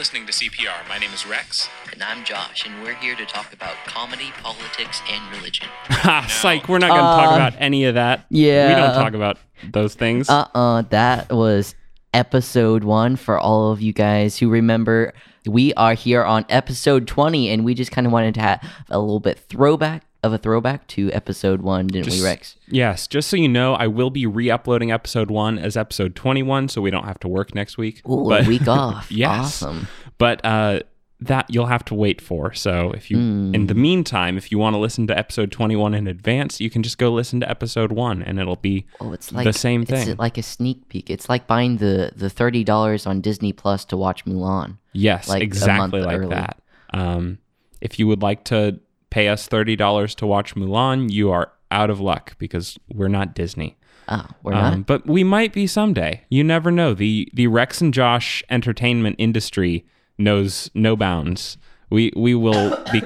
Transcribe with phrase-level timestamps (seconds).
[0.00, 0.88] listening to CPR.
[0.88, 1.68] My name is Rex.
[1.92, 5.68] And I'm Josh, and we're here to talk about comedy, politics, and religion.
[5.90, 6.70] Ha, psych.
[6.70, 8.24] We're not going to talk Uh, about any of that.
[8.30, 8.68] yeah.
[8.70, 9.36] We don't talk about
[9.70, 10.30] those things.
[10.30, 11.74] Uh uh that was
[12.14, 15.12] episode one for all of you guys who remember.
[15.44, 18.98] We are here on episode 20, and we just kind of wanted to have a
[18.98, 22.56] little bit throwback of a throwback to episode one, didn't we, Rex?
[22.68, 26.68] yes, just so you know, I will be re uploading episode one as episode 21,
[26.68, 28.02] so we don't have to work next week.
[28.08, 29.10] Ooh, but, a week off.
[29.10, 29.62] Yes.
[29.62, 29.88] Awesome.
[30.18, 30.80] But uh,
[31.22, 32.52] that you'll have to wait for.
[32.54, 33.54] So if you, Hmm.
[33.54, 36.82] in the meantime, if you want to listen to episode 21 in advance, you can
[36.82, 39.90] just go listen to episode one and it'll be Oh, it's like the same It's
[39.90, 40.16] thing.
[40.16, 41.10] like a sneak peek.
[41.10, 44.76] It's like buying the the thirty dollars on Disney Plus to watch Mulan.
[44.92, 46.28] Yes, like exactly like early.
[46.30, 46.60] that.
[46.92, 47.38] Um,
[47.82, 51.90] if you would like to pay us thirty dollars to watch Mulan, you are out
[51.90, 53.76] of luck because we're not Disney.
[54.08, 54.86] Oh, we're Um, not.
[54.86, 56.22] but we might be someday.
[56.30, 56.94] You never know.
[56.94, 59.84] the The Rex and Josh entertainment industry
[60.18, 61.58] knows no bounds.
[61.90, 63.02] We we will be.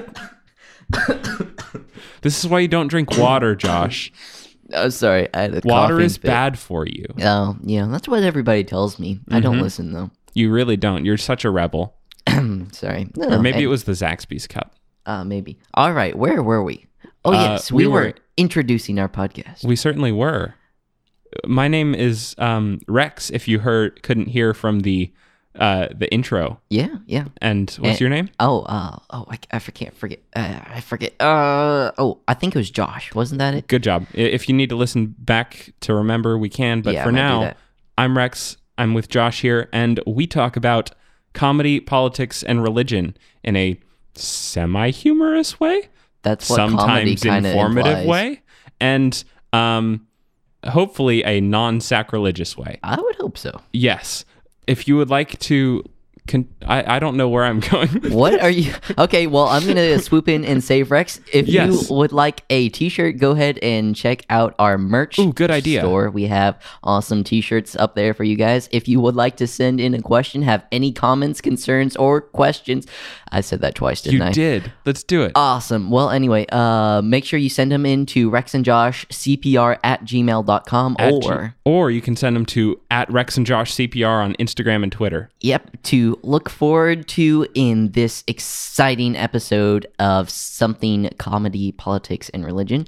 [2.21, 4.11] this is why you don't drink water, Josh.
[4.73, 6.27] Oh, sorry, I had a Water is fit.
[6.27, 7.05] bad for you.
[7.21, 9.19] Oh, yeah, that's what everybody tells me.
[9.29, 9.41] I Mm-hmm.
[9.43, 10.09] don't listen though.
[10.33, 11.05] You really don't.
[11.05, 11.95] You're such a rebel.
[12.71, 13.07] sorry.
[13.15, 14.75] No, Or maybe hey, it was the Zaxby's cup.
[15.05, 15.57] Uh, maybe.
[15.73, 16.85] All right, where were we?
[17.23, 19.63] Oh Uh, yes, we, we were, were- introducing our podcast.
[19.63, 20.55] We certainly were.
[21.45, 23.29] My name is um, Rex.
[23.29, 25.11] If you heard, couldn't hear from the
[25.55, 26.59] uh, the intro.
[26.69, 27.25] yeah, yeah.
[27.41, 28.29] And what's your name?
[28.41, 31.13] Oh, uh, oh, I, I forget, forget, uh, I forget.
[31.21, 33.13] Uh, oh, I think it was Josh.
[33.15, 33.67] Wasn't that it?
[33.67, 34.05] Good job.
[34.13, 36.81] If you need to listen back to remember, we can.
[36.81, 37.53] But Yeah, for I might do now.
[37.97, 38.57] I'm Rex.
[38.77, 40.91] I'm with Josh here, and we talk about
[41.33, 43.79] comedy, politics, and religion in a
[44.17, 45.89] semi-humorous way,
[46.21, 48.41] That's what sometimes informative way,
[48.79, 50.07] and um,
[50.65, 52.79] hopefully a non-sacrilegious way.
[52.83, 53.61] I would hope so.
[53.71, 54.25] Yes.
[54.67, 55.83] If you would like to,
[56.27, 57.91] con- I, I don't know where I'm going.
[57.93, 58.73] with What are you?
[58.97, 61.19] Okay, well, I'm gonna swoop in and save Rex.
[61.33, 61.89] If Yes.
[61.89, 65.19] you would like a T-shirt, go ahead and check out our merch.
[65.19, 65.81] Ooh, good idea.
[65.81, 66.09] Store.
[66.09, 68.67] We have awesome T-shirts up there for you guys.
[68.71, 72.87] If you would like to send in a question, have any comments, concerns, or questions,
[73.31, 74.27] I said that twice, didn't I?
[74.29, 74.71] you did.
[74.85, 75.31] Let's do it.
[75.35, 75.89] Awesome.
[75.91, 80.03] Well, anyway, uh, make sure you send them in to Rex and Josh CPR at
[80.05, 84.23] gmail.com At G- or, or you can send them to at Rex and Josh CPR
[84.23, 85.29] on Instagram and Twitter.
[85.41, 92.87] yep, to look forward to in this exciting episode of something comedy, politics, and religion.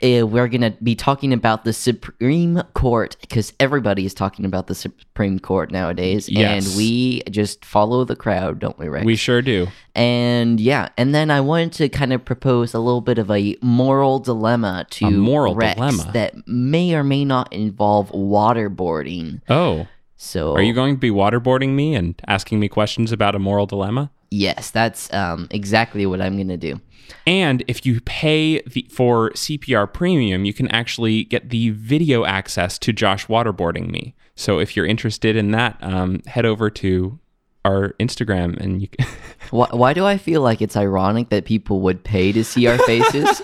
[0.00, 4.68] Uh, we're going to be talking about the Supreme Court because everybody is talking about
[4.68, 6.28] the Supreme Court nowadays.
[6.28, 6.68] Yes.
[6.68, 9.04] And we just follow the crowd, don't we, Rex?
[9.04, 9.66] We sure do.
[9.96, 13.56] And yeah, and then I wanted to kind of propose a little bit of a
[13.60, 16.10] moral dilemma to A moral Rex dilemma?
[16.12, 19.40] that may or may not involve waterboarding.
[19.48, 23.38] Oh, So are you going to be waterboarding me and asking me questions about a
[23.38, 24.10] moral dilemma?
[24.30, 26.80] Yes, that's um, exactly what I'm gonna do.
[27.26, 32.78] And if you pay the, for CPR Premium, you can actually get the video access
[32.80, 34.14] to Josh waterboarding me.
[34.34, 37.18] So if you're interested in that, um, head over to
[37.64, 38.88] our Instagram and you.
[39.50, 42.76] Why, why do I feel like it's ironic that people would pay to see our
[42.76, 43.40] faces?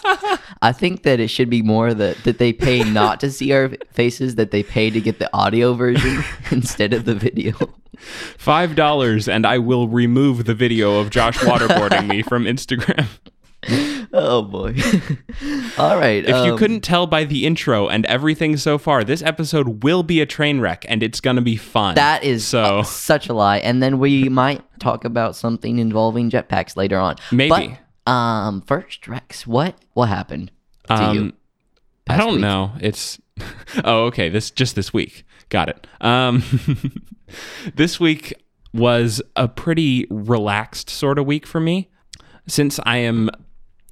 [0.60, 3.70] I think that it should be more that that they pay not to see our
[3.90, 7.54] faces, that they pay to get the audio version instead of the video.
[7.96, 13.06] Five dollars, and I will remove the video of Josh waterboarding me from Instagram.
[14.12, 14.74] oh boy!
[15.78, 16.24] All right.
[16.24, 20.02] If you um, couldn't tell by the intro and everything so far, this episode will
[20.02, 21.94] be a train wreck, and it's gonna be fun.
[21.94, 23.58] That is so uh, such a lie.
[23.58, 27.16] And then we might talk about something involving jetpacks later on.
[27.32, 27.78] Maybe.
[28.06, 30.50] But, um, first, Rex, what what happened
[30.88, 31.32] to Um, you?
[32.08, 32.40] I don't week?
[32.42, 32.72] know.
[32.80, 33.18] It's
[33.84, 34.28] oh okay.
[34.28, 35.24] This just this week.
[35.48, 35.86] Got it.
[36.00, 36.42] Um,
[37.74, 38.34] this week
[38.72, 41.90] was a pretty relaxed sort of week for me.
[42.46, 43.30] Since I am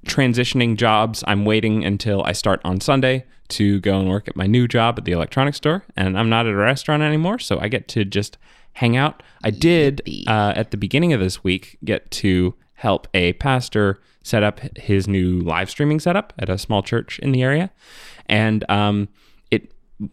[0.05, 4.47] transitioning jobs, I'm waiting until I start on Sunday to go and work at my
[4.47, 7.67] new job at the electronics store, and I'm not at a restaurant anymore, so I
[7.67, 8.37] get to just
[8.73, 9.21] hang out.
[9.43, 14.41] I did uh, at the beginning of this week get to help a pastor set
[14.43, 17.71] up his new live streaming setup at a small church in the area,
[18.27, 19.09] and um,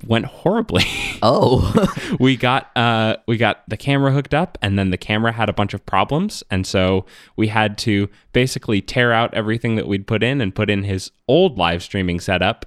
[0.07, 0.85] went horribly.
[1.23, 1.87] Oh,
[2.21, 5.53] we got uh, we got the camera hooked up, and then the camera had a
[5.53, 7.05] bunch of problems, and so
[7.37, 11.11] we had to basically tear out everything that we'd put in and put in his
[11.29, 12.67] old live streaming setup,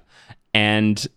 [0.54, 1.08] and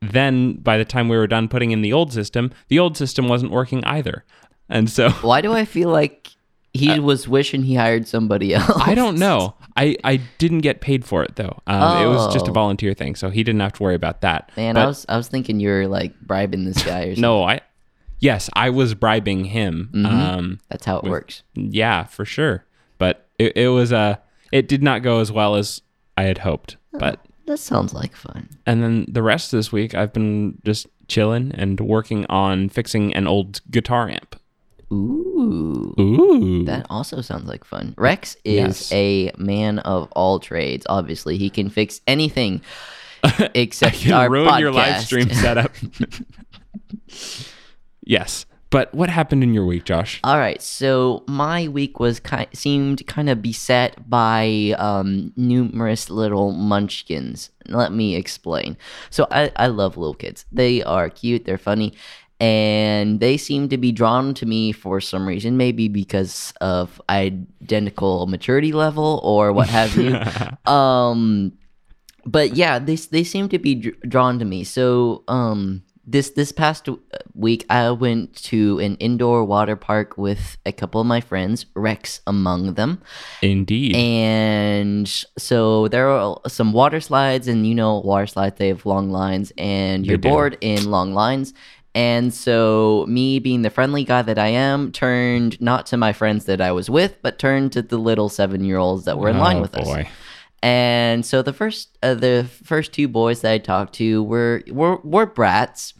[0.00, 3.28] then by the time we were done putting in the old system, the old system
[3.28, 4.24] wasn't working either,
[4.68, 6.30] and so why do I feel like
[6.72, 8.70] he was wishing he hired somebody else?
[8.70, 9.54] Uh, I don't know.
[9.82, 11.58] I, I didn't get paid for it though.
[11.66, 12.54] Um, It was just a Oh.
[12.54, 14.50] volunteer thing, so he didn't have to worry about that.
[14.56, 17.22] Man, But I was I was thinking you were like bribing this guy or something.
[17.22, 17.60] no, I
[18.20, 19.88] Yes, I was bribing him.
[19.94, 20.06] Mm-hmm.
[20.06, 21.42] Um, That's how it works.
[21.54, 22.64] yeah, for sure.
[22.98, 24.16] But it, it was Uh,
[24.52, 25.80] it did not go as well as
[26.18, 26.76] I had hoped.
[26.92, 28.48] But That sounds like fun.
[28.66, 33.14] and then the rest of this week, I've been just chilling and working on fixing
[33.14, 34.36] an old guitar amp.
[34.92, 35.94] Ooh.
[36.00, 37.94] Ooh, That also sounds like fun.
[37.96, 38.92] Rex is Yes.
[38.92, 40.86] a man of all trades.
[40.88, 42.60] Obviously, he can fix anything
[43.54, 45.72] except our ruin your live stream setup.
[48.04, 50.20] yes, but what happened in your week, Josh?
[50.24, 56.52] All right, so my week was ki- seemed kind of beset by um, numerous little
[56.52, 57.50] munchkins.
[57.66, 58.76] Let me explain.
[59.10, 60.44] So I, I love little kids.
[60.52, 61.44] They are cute.
[61.44, 61.94] They're funny,
[62.40, 65.56] and they seem to be drawn to me for some reason.
[65.56, 70.18] Maybe because of identical maturity level or what have you.
[70.72, 71.52] um,
[72.24, 74.64] but yeah, they they seem to be dr- drawn to me.
[74.64, 76.88] So um, this this past
[77.34, 82.20] week, I went to an indoor water park with a couple of my friends, Rex
[82.26, 83.02] among them,
[83.42, 83.94] Indeed.
[83.96, 85.08] and
[85.38, 89.52] so there are some water slides, and you know, water slides they have long lines,
[89.56, 91.54] and you're bored in long lines.
[91.94, 96.44] And so, me being the friendly guy that I am, turned not to my friends
[96.44, 99.38] that I was with, but turned to the little seven year olds that were in
[99.38, 100.06] line Oh, with us.
[100.62, 104.96] And so the first uh, the first two boys that I talked to were were,
[105.02, 105.94] were brats.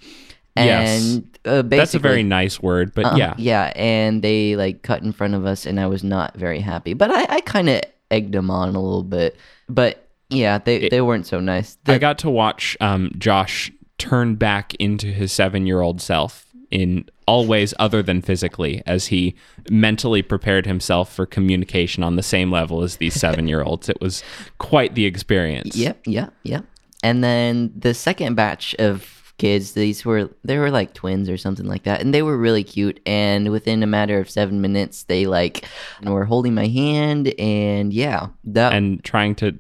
[0.57, 1.03] Yes.
[1.03, 3.35] And uh, basically, That's a very nice word, but uh, yeah.
[3.39, 6.93] yeah, and they like cut in front of us, and I was not very happy.
[6.93, 9.37] But I, I kind of egged them on a little bit.
[9.69, 11.79] But yeah, they they weren't so nice.
[11.87, 17.05] I got to watch um, Josh turn back into his seven year old self in
[17.27, 19.35] all ways other than physically, as he
[19.71, 23.89] mentally prepared himself for communication on the same level as these seven year olds.
[23.89, 24.23] It was
[24.59, 25.77] quite the experience.
[25.77, 26.65] Yep, yep, yep.
[27.03, 31.67] And then the second batch of kids, these were they were like twins or something
[31.67, 33.01] like that, and they were really cute.
[33.07, 35.65] And within a matter of seven minutes, they like
[36.03, 38.73] were holding my hand, and yeah, that.
[38.73, 39.57] And trying to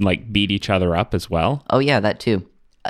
[0.00, 1.64] like beat each other up as well.
[1.70, 2.46] oh yeah, that too.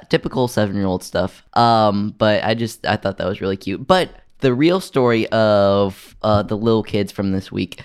[0.09, 1.43] Typical seven-year-old stuff.
[1.55, 3.87] Um, but I just I thought that was really cute.
[3.87, 4.11] But
[4.41, 7.83] the real story of uh, the little kids from this week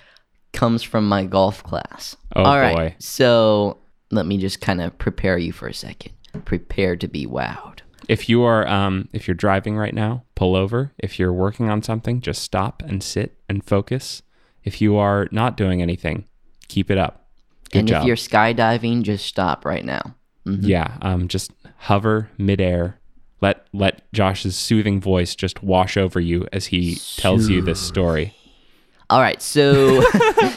[0.54, 2.16] comes from my golf class.
[2.36, 2.96] Oh, All right, boy.
[3.00, 3.78] So
[4.12, 6.14] let me just kind of prepare you for a second.
[6.46, 7.80] Prepare to be wowed.
[8.08, 10.94] If you are um, if you're driving right now, pull over.
[10.98, 14.22] If you're working on something, just stop and sit and focus.
[14.64, 16.26] If you are not doing anything,
[16.68, 17.28] keep it up.
[17.72, 18.02] Good and job.
[18.02, 20.16] if you're skydiving, just stop right now.
[20.48, 20.60] Mhm.
[20.62, 22.98] Yeah, um, just hover midair.
[23.42, 28.34] Let let Josh's soothing voice just wash over you as he tells you this story.
[29.10, 30.04] All right, so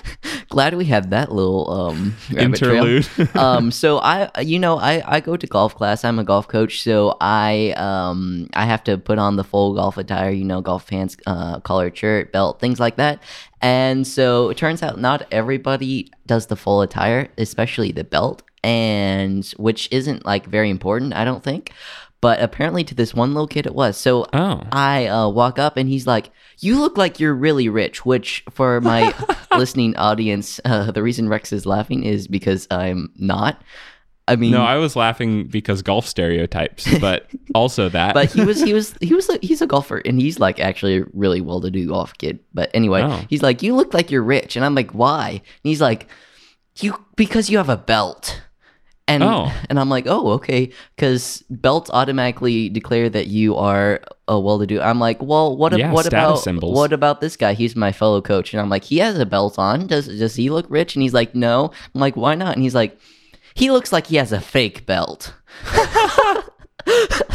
[0.48, 2.16] glad we had that little um.
[2.36, 3.08] Interlude.
[3.36, 6.04] um, so I, you know, I, I go to golf class.
[6.04, 9.98] I'm a golf coach, so I um I have to put on the full golf
[9.98, 10.30] attire.
[10.30, 13.22] You know, golf pants, uh, collared shirt, belt, things like that.
[13.60, 19.44] And so it turns out not everybody does the full attire, especially the belt, and
[19.56, 21.72] which isn't like very important, I don't think.
[22.20, 23.96] But apparently to this one little kid it was.
[23.96, 28.04] So oh, I uh, walk up and he's like, "You look like you're really rich."
[28.04, 29.14] Which, for my
[29.56, 33.62] listening audience, uh, the reason Rex is laughing is because I'm not.
[34.28, 38.12] I mean, no, I was laughing because golf stereotypes, but also that.
[38.12, 40.98] but he was he was he was a, he's a golfer and he's like actually
[40.98, 42.38] a really well to do golf kid.
[42.52, 43.24] But anyway, Oh.
[43.30, 46.06] he's like, "You look like you're rich," and I'm like, "Why?" And he's like,
[46.80, 48.42] "You because you have a belt."
[49.10, 49.52] And, Oh.
[49.68, 54.80] and I'm like, oh, okay, because belts automatically declare that you are a well-to-do.
[54.80, 56.76] I'm like, well, what, Yeah, what about symbols.
[56.76, 57.54] what about this guy?
[57.54, 59.86] He's my fellow coach, and I'm like, he has a belt on.
[59.86, 60.94] Does does he look rich?
[60.94, 61.72] And he's like, no.
[61.94, 62.54] I'm like, why not?
[62.54, 62.96] And he's like,
[63.54, 65.34] he looks like he has a fake belt.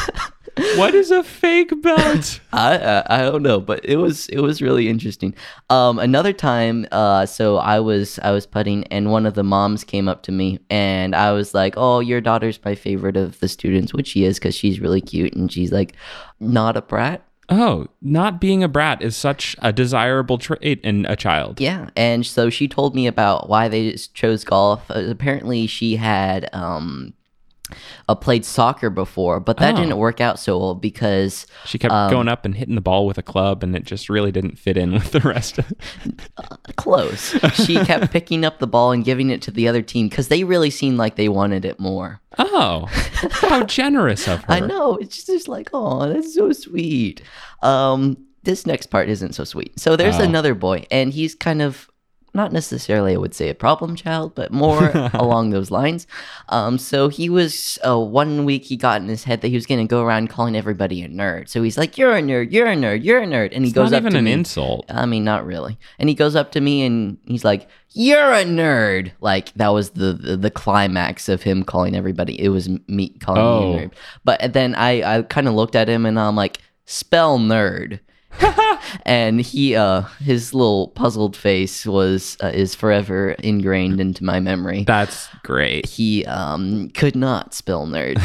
[0.78, 2.40] what is a fake belt?
[2.54, 5.36] I, I I don't know, but it was it was really interesting.
[5.70, 9.84] Um, another time, uh, so I was I was putting, and one of the moms
[9.84, 13.48] came up to me, and I was like, "Oh, your daughter's my favorite of the
[13.48, 15.94] students," which she is because she's really cute, and she's like,
[16.40, 17.22] not a brat.
[17.48, 21.62] Oh, not being a brat is such a desirable trait in a child.
[21.62, 24.90] Yeah, and so she told me about why they chose golf.
[24.90, 27.14] Uh, apparently, she had um,
[28.08, 29.78] uh, played soccer before, but that Oh.
[29.78, 33.06] didn't work out so well because She kept Um, going up and hitting the ball
[33.08, 35.66] with a club, and it just really didn't fit in with the rest of
[36.76, 37.32] close.
[37.54, 40.44] she kept picking up the ball and giving it to the other team because they
[40.44, 42.22] really seemed like they wanted it more.
[42.38, 42.86] Oh,
[43.32, 44.54] how generous of her.
[44.54, 47.22] I know it's just like, oh, that's so sweet.
[47.62, 49.80] Um, this next part isn't so sweet.
[49.80, 50.24] So there's Oh.
[50.24, 51.90] another boy, and he's kind of
[52.36, 56.06] not necessarily I would say a problem child, but more along those lines.
[56.50, 59.66] Um, so he was uh, one week he got in his head that he was
[59.66, 61.50] going to go around calling everybody a nerd.
[61.50, 63.76] So he's like, "You're a nerd, you're a nerd, you're a nerd," and he It's
[63.76, 64.34] goes not up even to an me.
[64.34, 64.86] insult.
[64.90, 65.80] I mean, not really.
[65.98, 69.92] And he goes up to me and he's like, "You're a nerd." Like that was
[69.92, 72.40] the the, the climax of him calling everybody.
[72.40, 73.74] It was me calling Oh.
[73.78, 73.92] me a nerd.
[74.24, 78.00] But then I I kind of looked at him and I'm like, "Spell nerd."
[79.06, 84.84] and he uh his little puzzled face was uh, is forever ingrained into my memory.
[84.84, 85.86] That's great.
[85.86, 88.20] he um could not spell nerds.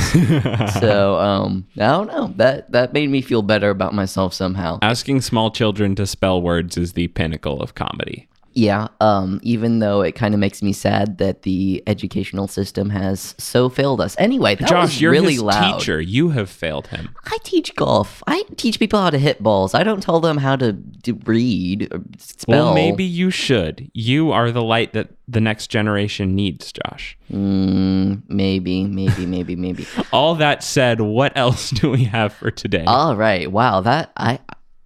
[0.81, 2.33] so um I don't know.
[2.37, 4.79] That that made me feel better about myself somehow.
[4.83, 8.29] Asking small children to spell words is the pinnacle of comedy.
[8.53, 13.35] Yeah, um, even though it kind of makes me sad that the educational system has
[13.39, 14.17] so failed us.
[14.19, 15.79] Anyway, that Josh, was you're really his loud.
[15.79, 16.01] teacher.
[16.01, 17.15] You have failed him.
[17.27, 18.23] I teach golf.
[18.27, 19.73] I teach people how to hit balls.
[19.75, 20.77] I don't tell them how to
[21.25, 22.67] read or spell.
[22.67, 23.91] Well, maybe you should.
[23.95, 27.17] You are the light that the next generation needs, Josh.
[27.33, 29.87] Mm, maybe, maybe, maybe, maybe.
[30.13, 32.85] All that said, what else do we have for today?
[32.85, 33.51] All right.
[33.51, 34.41] Wow, that I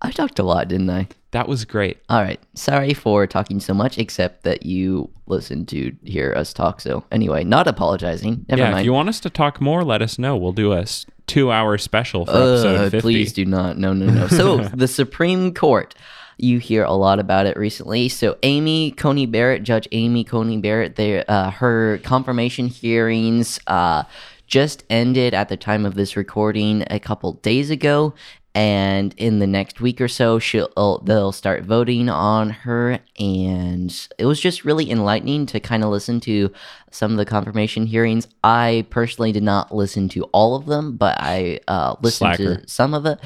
[0.04, 1.08] I talked a lot, didn't I?
[1.32, 1.98] that was great.
[2.08, 2.38] All right.
[2.54, 6.80] Sorry for talking so much, except that you listened to hear us talk.
[6.80, 8.46] So anyway, not apologizing.
[8.48, 8.82] Never yeah, mind.
[8.82, 10.36] if you want us to talk more, let us know.
[10.36, 10.84] We'll do a
[11.26, 13.00] two-hour special for episode Uh, 50.
[13.00, 13.76] please do not.
[13.76, 14.28] No, no, no.
[14.28, 15.96] So the Supreme Court.
[16.36, 18.08] You hear a lot about it recently.
[18.08, 24.04] So Amy Coney Barrett, Judge Amy Coney Barrett, there, uh, her confirmation hearings uh,
[24.46, 28.14] just ended at the time of this recording a couple days ago,
[28.54, 33.00] and in the next week or so, she'll uh, they'll start voting on her.
[33.18, 36.52] And it was just really enlightening to kind of listen to
[36.92, 38.28] some of the confirmation hearings.
[38.44, 42.56] I personally did not listen to all of them, but I uh, listened Slacker.
[42.58, 43.18] to some of it,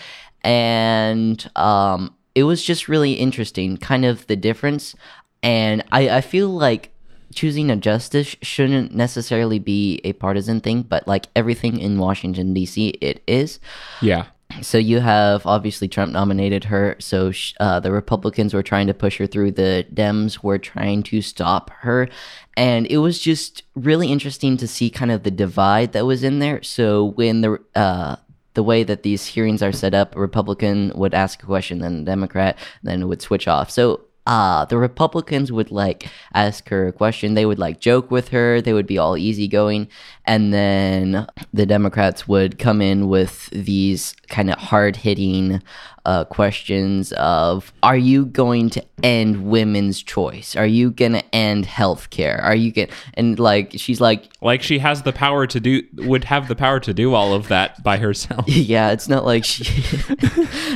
[0.43, 4.95] and um, it was just really interesting, kind of the difference.
[5.43, 6.91] And I, I feel like
[7.35, 12.89] choosing a justice shouldn't necessarily be a partisan thing, but like everything in Washington D.C.,
[13.01, 13.61] it is.
[14.01, 14.27] Yeah.
[14.63, 16.97] So you have obviously Trump nominated her.
[16.99, 19.53] So sh- uh, the Republicans were trying to push her through.
[19.53, 22.09] The Dems were trying to stop her,
[22.57, 26.39] and it was just really interesting to see kind of the divide that was in
[26.39, 26.63] there.
[26.63, 28.17] So when the uh,
[28.55, 32.01] the way that these hearings are set up, a Republican would ask a question, then
[32.01, 33.71] a Democrat, then it would switch off.
[33.71, 37.33] So uh, the Republicans would like ask her a question.
[37.33, 38.61] They would like joke with her.
[38.61, 39.89] They would be all easygoing.
[40.29, 45.63] And then the Democrats would come in with these kind of hard hitting
[46.05, 50.55] uh, questions of Are you going to end women's choice?
[50.55, 52.43] Are you going to end healthcare?
[52.43, 56.25] Are you going And like, she's like, Like she has the power to do would
[56.25, 58.45] have the power to do all of that by herself.
[58.49, 59.65] yeah, it's not like she.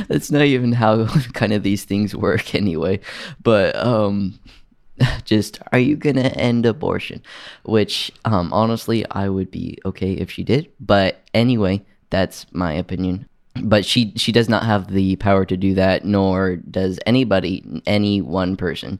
[0.09, 2.99] it's not even how kind of these things work anyway.
[3.43, 4.39] But um,
[5.25, 7.21] just are you gonna end abortion?
[7.63, 10.69] Which um, honestly, I would be okay if she did.
[10.79, 13.27] But anyway, that's my opinion.
[13.61, 18.21] But she she does not have the power to do that, nor does anybody, any
[18.21, 18.99] one person.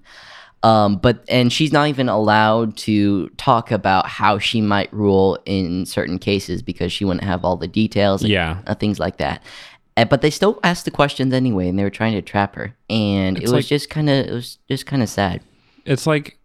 [0.62, 5.86] Um, but and she's not even allowed to talk about how she might rule in
[5.86, 8.22] certain cases because she wouldn't have all the details.
[8.22, 8.60] and, Yeah.
[8.66, 9.44] uh, things like that.
[9.98, 12.74] Uh, but they still asked the questions anyway, and they were trying to trap her,
[12.90, 15.42] and It's it was like- just kind of it was just kind of sad.
[15.86, 16.38] It's like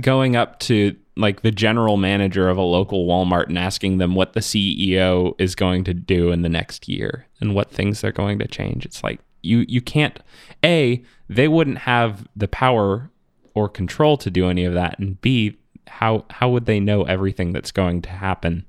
[0.00, 4.32] going up to like the general manager of a local Walmart and asking them what
[4.32, 8.38] the CEO is going to do in the next year and what things they're going
[8.38, 8.86] to change.
[8.86, 10.18] It's like you you can't
[10.64, 13.10] a they wouldn't have the power
[13.54, 15.58] or control to do any of that and b
[15.88, 18.64] how how would they know everything that's going to happen?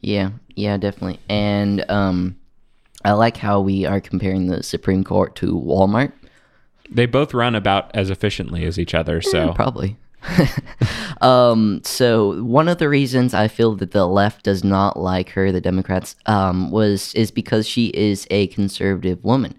[0.00, 1.20] Yeah, yeah, definitely.
[1.28, 2.36] And um,
[3.04, 6.12] I like how we are comparing the Supreme Court to Walmart.
[6.90, 9.96] They both run about as efficiently as each other, so Probably.
[11.20, 15.52] um, so one of the reasons I feel that the left does not like her,
[15.52, 19.54] the Democrats, um, was is because she is a conservative woman.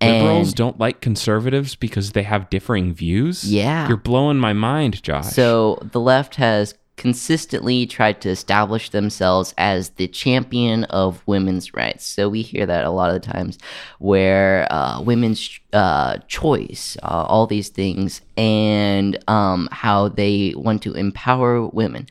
[0.00, 3.50] liberals And don't like conservatives because they have differing views.
[3.50, 3.88] Yeah.
[3.88, 5.26] You're blowing my mind, Josh.
[5.26, 12.06] So the left has consistently tried to establish themselves as the champion of women's rights.
[12.06, 13.58] So we hear that a lot of times,
[13.98, 20.94] where uh, women's uh, choice, uh, all these things, and um, how they want to
[20.94, 22.06] empower women.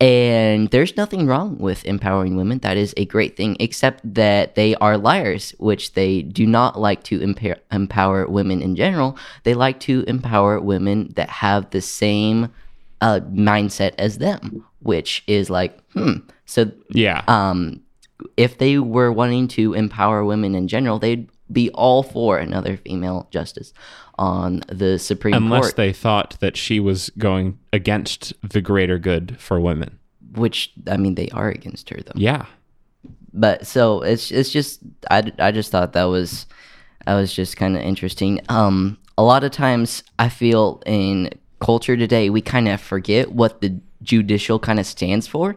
[0.00, 2.58] And there's nothing wrong with empowering women.
[2.60, 7.02] That is a great thing, except that they are liars, which they do not like
[7.04, 7.20] to
[7.72, 9.18] empower women in general.
[9.42, 12.50] They like to empower women that have the same
[13.00, 16.18] uh, mindset as them, which is like, hmm.
[16.46, 17.22] So, yeah.
[17.28, 17.82] um,
[18.36, 23.28] if they were wanting to empower women in general, they'd be all for another female
[23.30, 23.72] justice,
[24.18, 25.42] on the Supreme Court.
[25.42, 29.98] Unless Court, they thought that she was going against the greater good for women.
[30.34, 32.12] which I mean they are against her though.
[32.14, 32.46] Yeah.
[33.32, 36.46] but so it's it's just I, I just thought that was
[37.06, 41.96] that was just kind of interesting um a lot of times i feel in culture
[41.96, 45.56] today we kind of forget what the judicial kind of stands for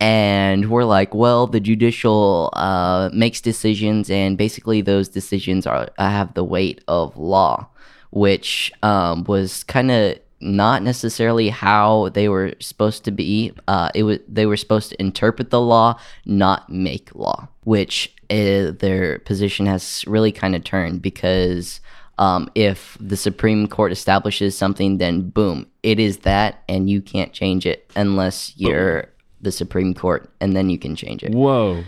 [0.00, 6.34] and we're like well the judicial uh makes decisions and basically those decisions are have
[6.34, 7.66] the weight of law
[8.10, 13.52] which um was kind of not necessarily how they were supposed to be.
[13.68, 17.46] Uh, it was they were supposed to interpret the law, not make law.
[17.64, 21.80] Which uh, their position has really kind of turned because
[22.20, 27.32] um, if the Supreme Court establishes something, then boom, it is that, and you can't
[27.32, 29.08] change it unless you're
[29.40, 31.82] the Supreme Court, and then you can change it Whoa.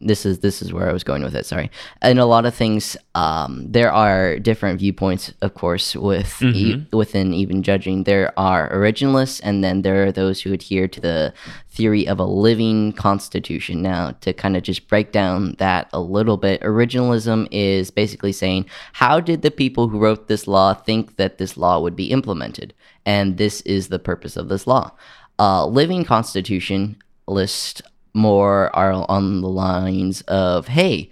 [0.00, 1.46] This is this is where I was going with it.
[1.46, 1.70] Sorry.
[2.02, 7.34] And a lot of things, um, there are different viewpoints, of course, with e- within
[7.34, 8.04] even judging.
[8.04, 11.34] There are originalists, and then there are those who adhere to the
[11.70, 13.82] theory of a living constitution.
[13.82, 18.66] Now, to kind of just break down that a little bit, originalism is basically saying,
[18.92, 22.74] how did the people who wrote this law think that this law would be implemented?
[23.06, 24.92] And this is the purpose of this law.
[25.38, 26.96] Uh, living constitution
[27.28, 27.82] list
[28.18, 31.08] more are on the lines of, hey,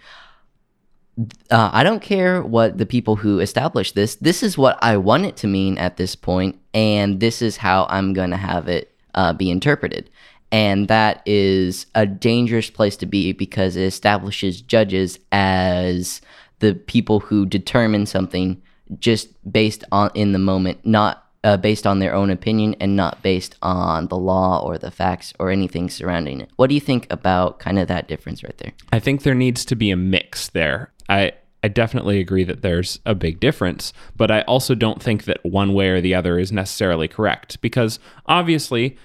[1.50, 4.16] uh, I don't care what the people who established this.
[4.16, 7.86] This is what I want it to mean at this point, and this is how
[7.88, 10.10] I'm going to have it uh, be interpreted.
[10.52, 16.20] And that is a dangerous place to be because it establishes judges as
[16.60, 18.62] the people who determine something
[18.98, 23.22] just based on in the moment, not uh, based on their own opinion and not
[23.22, 26.50] based on the law or the facts or anything surrounding it.
[26.56, 28.72] What do you think about kind of that difference right there?
[28.92, 30.92] I think there needs to be a mix there.
[31.08, 35.44] I I definitely agree that there's a big difference, but I also don't think that
[35.44, 38.96] one way or the other is necessarily correct because obviously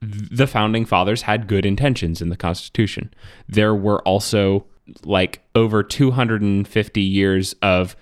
[0.00, 3.12] the founding fathers had good intentions in the Constitution.
[3.48, 4.64] There were also
[5.02, 7.96] like over 250 years of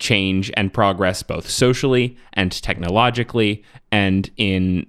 [0.00, 4.86] change and progress both socially and technologically and in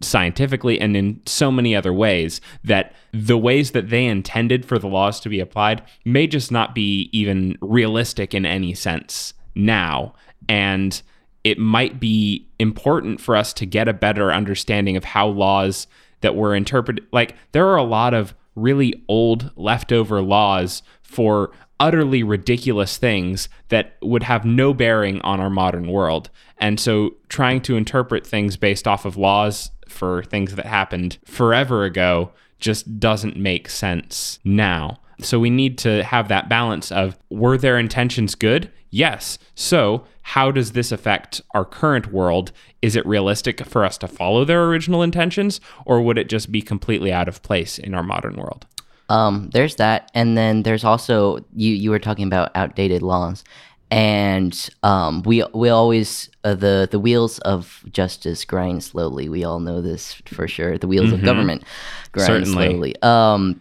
[0.00, 4.86] scientifically and in so many other ways that the ways that they intended for the
[4.86, 10.14] laws to be applied may just not be even realistic in any sense now.
[10.48, 11.02] And
[11.42, 15.88] it might be important for us to get a better understanding of how laws
[16.20, 20.82] that were interpreted like there are a lot of really old leftover laws
[21.14, 26.28] for utterly ridiculous things that would have no bearing on our modern world.
[26.58, 31.84] And so trying to interpret things based off of laws for things that happened forever
[31.84, 34.98] ago just doesn't make sense now.
[35.20, 38.72] So we need to have that balance of were their intentions good?
[38.90, 39.38] Yes.
[39.54, 42.50] So, how does this affect our current world?
[42.80, 46.62] Is it realistic for us to follow their original intentions or would it just be
[46.62, 48.66] completely out of place in our modern world?
[49.08, 51.72] Um, there's that, and then there's also you.
[51.74, 53.44] You were talking about outdated laws,
[53.90, 59.28] and um, we we always uh, the the wheels of justice grind slowly.
[59.28, 60.78] We all know this for sure.
[60.78, 61.64] The wheels of government
[62.12, 62.68] grind Certainly.
[62.70, 63.02] slowly.
[63.02, 63.60] Um,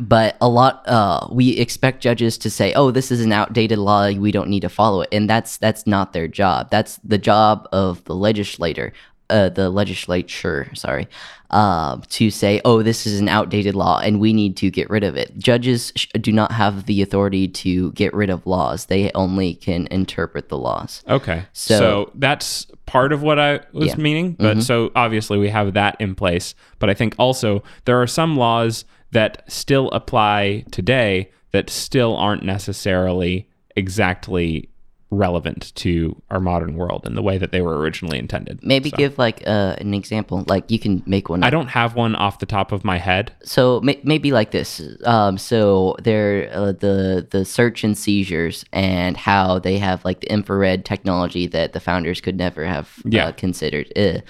[0.00, 4.10] but a lot uh, we expect judges to say oh this is an outdated law
[4.12, 7.68] we don't need to follow it and that's that's not their job that's the job
[7.72, 8.92] of the legislator
[9.32, 11.06] uh, the legislature sorry
[11.50, 15.04] uh, to say oh this is an outdated law and we need to get rid
[15.04, 19.10] of it judges sh- do not have the authority to get rid of laws they
[19.14, 21.42] only can interpret the laws Okay.
[21.52, 23.96] So- So, that's part of what I was Yeah.
[23.96, 24.36] meaning.
[24.38, 26.54] But so obviously we have that in place.
[26.78, 32.42] But I think also there are some laws that still apply today that still aren't
[32.42, 34.68] necessarily exactly
[35.12, 38.58] relevant to our modern world in the way that they were originally intended.
[38.62, 41.94] maybe So- give like uh, an example like you can make one I don't have
[41.94, 43.32] one off the top of my head.
[43.44, 49.16] so may- maybe like this um so there uh, the the search and seizures and
[49.16, 53.26] how they have like the infrared technology that the founders could never have Yeah.
[53.26, 54.20] uh, considered uh,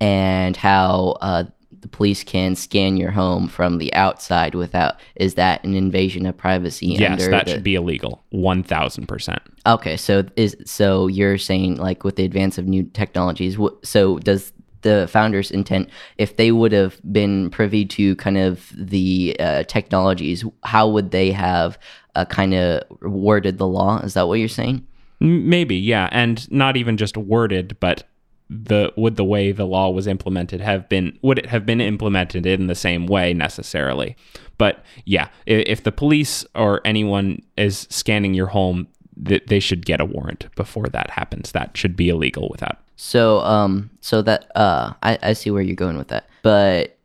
[0.00, 1.44] and how uh
[1.86, 6.36] the police can scan your home from the outside without is that an invasion of
[6.36, 8.24] privacy Yes, that the- should be illegal.
[8.32, 9.38] 1000%.
[9.66, 14.52] Okay, so is so you're saying like with the advance of new technologies, so does
[14.82, 20.44] the founders' intent, if they would have been privy to kind of the uh, technologies,
[20.64, 21.78] how would they have
[22.14, 23.98] uh, kind of worded the law?
[24.00, 24.86] Is that what you're saying?
[25.18, 28.04] Maybe, yeah, and not even just worded, but
[28.48, 32.46] the would the way the law was implemented have been would it have been implemented
[32.46, 34.16] in the same way necessarily?
[34.58, 38.88] But yeah, if, if the police or anyone is scanning your home,
[39.24, 41.52] th- they should get a warrant before that happens.
[41.52, 42.78] That should be illegal without.
[42.96, 46.96] So, um, so that uh, I I see where you're going with that, but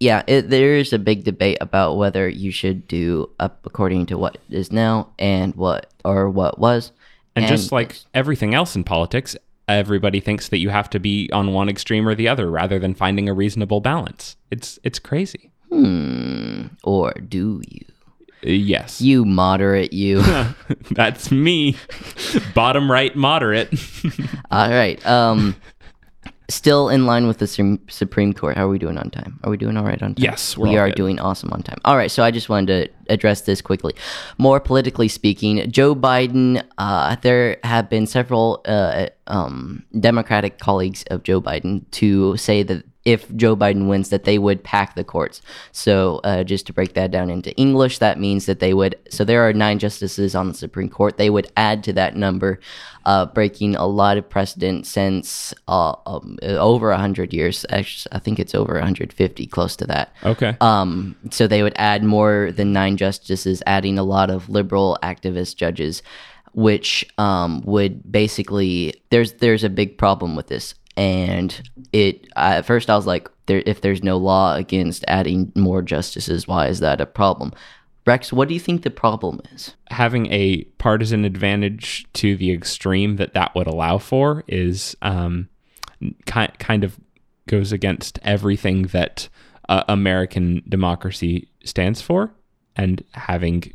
[0.00, 4.16] yeah, it, there is a big debate about whether you should do up according to
[4.16, 6.92] what is now and what or what was.
[7.36, 9.36] And, just like everything else in politics,
[9.76, 12.94] everybody thinks that you have to be on one extreme or the other rather than
[12.94, 14.36] finding a reasonable balance.
[14.50, 15.50] It's it's crazy.
[15.68, 17.86] hmm, or do you?
[18.44, 19.00] Uh, yes.
[19.00, 20.22] You moderate, you.
[20.90, 21.76] That's me.
[22.54, 23.72] Bottom right moderate.
[24.50, 25.04] All right.
[25.06, 25.56] Um,
[26.48, 27.46] still in line with the
[27.88, 28.56] Supreme Court.
[28.56, 29.38] How are we doing on time?
[29.44, 30.24] Are we doing all right on time?
[30.24, 30.96] Yes, we're we are good.
[30.96, 31.78] doing awesome on time.
[31.84, 32.10] All right.
[32.10, 33.94] So I just wanted to address this quickly.
[34.38, 36.64] More politically speaking, Joe Biden.
[36.78, 42.84] Uh, there have been several uh, um, Democratic colleagues of Joe Biden to say that
[43.04, 45.40] if Joe Biden wins, that they would pack the courts.
[45.72, 48.96] So, uh, just to break that down into English, that means that they would.
[49.08, 51.16] So, there are nine justices on the Supreme Court.
[51.16, 52.60] They would add to that number,
[53.06, 57.64] uh, breaking a lot of precedent since uh, um, over 100 years.
[57.70, 60.12] Actually, I think it's over 150, close to that.
[60.22, 60.56] okay.
[60.60, 65.56] Um, so they would add more than nine justices, adding a lot of liberal activist
[65.56, 66.02] judges,
[66.52, 70.74] which um, would basically there's there's a big problem with this.
[70.96, 71.48] And
[71.92, 75.82] it I, at first I was like, there, if there's no law against adding more
[75.82, 77.52] justices, why is that a problem?
[78.06, 79.74] Rex, what do you think the problem is?
[79.90, 85.48] having a partisan advantage to the extreme that that would allow for is um,
[86.00, 86.98] ki- kind of
[87.48, 89.28] goes against everything that
[89.68, 92.32] uh, American democracy stands for,
[92.80, 93.74] and having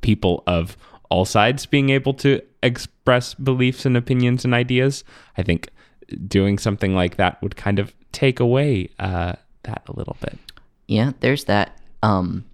[0.00, 0.76] people of
[1.10, 5.02] all sides being able to express beliefs and opinions and ideas.
[5.36, 5.68] I think
[6.28, 9.32] doing something like that would kind of take away uh,
[9.64, 10.38] that a little bit.
[10.86, 11.76] Yeah, there's that.
[12.04, 12.44] Um,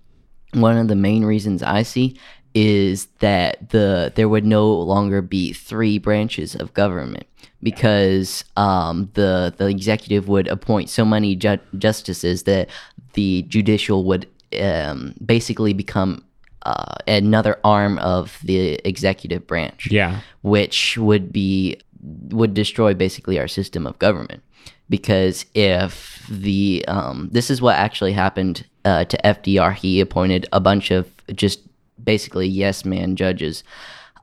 [0.54, 2.18] one of the main reasons I see
[2.54, 7.26] is that the there would no longer be three branches of government
[7.62, 12.70] because um, the the executive would appoint so many ju- justices that
[13.12, 14.26] the judicial would
[14.58, 16.24] um, basically become
[16.62, 19.88] uh, another arm of the executive branch.
[19.90, 20.20] Yeah.
[20.42, 24.42] which would be would destroy basically our system of government.
[24.88, 30.60] Because if the um, this is what actually happened uh, to FDR he appointed a
[30.60, 31.60] bunch of just
[32.02, 33.62] basically yes man judges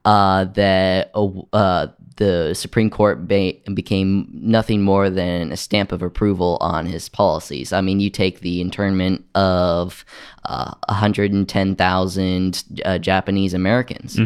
[0.06, 1.12] uh, that
[1.54, 1.88] uh,
[2.18, 7.72] the Supreme Court became nothing more than a stamp of approval on his policies.
[7.72, 10.04] I mean, you take the internment of
[10.48, 14.18] uh, 110,000 uh, Japanese Americans,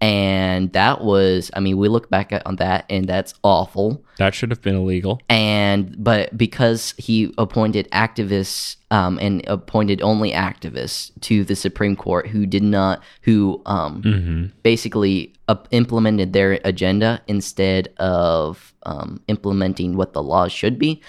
[0.00, 4.34] and that was, I mean, we look back at, on that, and that's awful That
[4.34, 5.20] should have been illegal.
[5.28, 12.26] and but because he appointed activists um, and appointed only activists to the Supreme Court
[12.28, 20.12] who did not who um, basically up implemented their agenda instead of um, implementing what
[20.12, 21.00] the laws should be.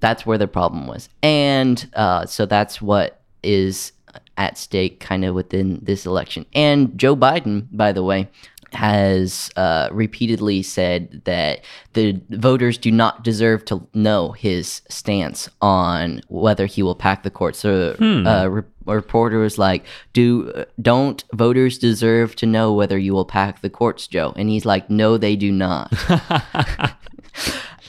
[0.00, 3.92] That's where the problem was, and uh, so that's what is
[4.36, 6.46] at stake, kind of within this election.
[6.54, 8.28] And Joe Biden, by the way,
[8.72, 16.20] has uh, repeatedly said that the voters do not deserve to know his stance on
[16.28, 17.56] whether he will pack the court.
[17.56, 23.14] So uh, re- a reporter was like, "Do don't voters deserve to know whether you
[23.14, 25.92] will pack the courts, Joe?" And he's like, "No, they do not."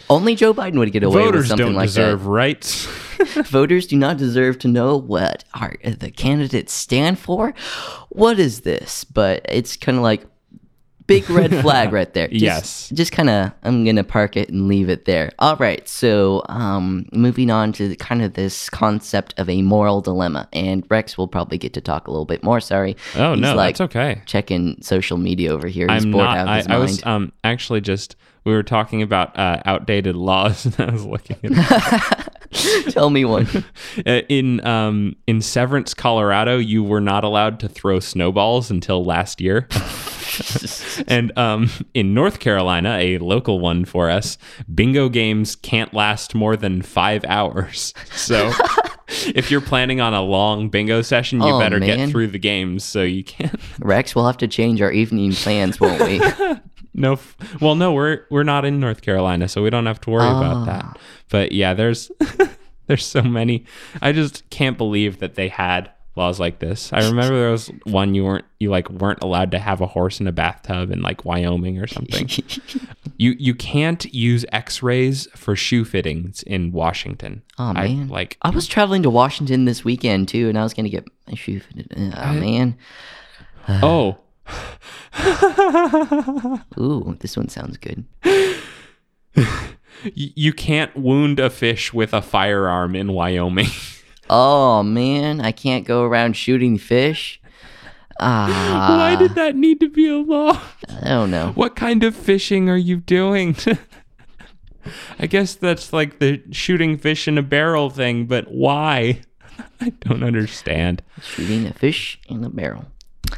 [0.10, 2.88] Only Joe Biden would get away with Voters something don't like deserve rights.
[3.17, 3.48] that.
[3.48, 7.54] Voters do not deserve to know what our, the candidates stand for.
[8.10, 9.04] What is this?
[9.04, 10.26] But it's kind of like
[11.08, 12.28] big red flag right there.
[12.28, 12.89] Just, Yes.
[12.93, 15.32] Just kind of, I'm gonna park it and leave it there.
[15.39, 15.88] All right.
[15.88, 20.86] So, um, moving on to the, kind of this concept of a moral dilemma, and
[20.89, 22.60] Rex will probably get to talk a little bit more.
[22.60, 22.96] Sorry.
[23.15, 24.22] Oh He's no, like that's okay.
[24.26, 25.88] Checking social media over here.
[25.89, 26.38] He's I'm bored not.
[26.38, 26.82] out of I, his I mind.
[26.82, 31.38] was um actually just we were talking about uh, outdated laws, and I was looking
[31.43, 32.34] at
[32.91, 33.48] Tell me one.
[34.06, 36.58] Uh, in um in Severance, Colorado.
[36.58, 39.67] You were not allowed to throw snowballs until last year.
[41.08, 44.38] and um, in North Carolina, a local one for us,
[44.74, 47.94] bingo games can't last more than five hours.
[48.12, 48.52] So
[49.28, 51.98] if you're planning on a long bingo session, you Oh, better man.
[51.98, 53.56] get through the games so you can't.
[53.80, 56.22] Rex, we'll have to change our evening plans, won't we?
[57.00, 60.10] No, f- well, no, we're we're not in North Carolina, so we don't have to
[60.10, 60.98] worry about that.
[61.30, 62.10] But yeah, there's
[62.88, 63.66] there's so many.
[64.02, 66.91] I just can't believe that they had laws like this.
[66.91, 70.19] I remember there was one you weren't you like weren't allowed to have a horse
[70.19, 72.30] in a bathtub in like Wyoming or something.
[73.17, 77.43] you you can't use X-rays for shoe fittings in Washington.
[77.58, 80.73] Oh I, man, like I was traveling to Washington this weekend too, and I was
[80.73, 82.13] gonna get my shoe fitted.
[82.17, 82.77] Oh man,
[83.69, 84.17] oh.
[86.80, 88.06] Ooh, this one sounds good.
[90.13, 93.71] You can't wound a fish with a firearm in Wyoming.
[94.30, 97.42] Oh man, I can't go around shooting fish.
[98.20, 100.60] Ah, Why did that need to be a law?
[101.04, 101.52] I don't know.
[101.54, 103.56] What kind of fishing are you doing?
[105.20, 109.22] I guess that's like the shooting fish in a barrel thing, but why?
[109.82, 111.04] I don't understand.
[111.22, 112.86] Shooting a fish in a barrel.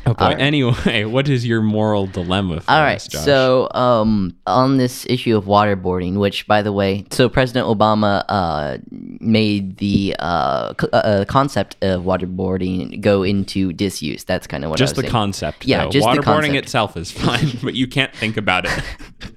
[0.06, 0.26] Oh boy.
[0.26, 0.40] Right.
[0.40, 2.96] Anyway, what is your moral dilemma for All right.
[2.96, 3.26] us?
[3.26, 8.78] So, um, on this issue of waterboarding, which, by the way, so President Obama uh,
[8.92, 14.24] made the uh, c- uh, concept of waterboarding go into disuse.
[14.24, 15.12] That's kind of what I just the saying.
[15.12, 15.66] concept.
[15.66, 15.92] Yeah, though.
[15.92, 16.56] just the waterboarding concept.
[16.56, 18.84] itself is fine, but you can't think about it.